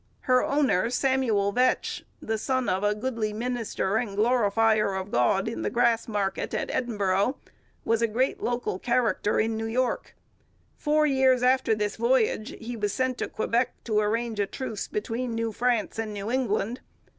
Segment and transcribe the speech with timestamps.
[0.21, 5.61] Her owner, Samuel Vetch, the son of a 'Godly Minister and Glorifier of God in
[5.61, 7.37] the Grass Market' in Edinburgh,
[7.85, 10.15] was a great local character in New York.
[10.75, 15.35] Four years after this voyage he was sent to Quebec to arrange a truce between
[15.35, 16.79] New France and New England.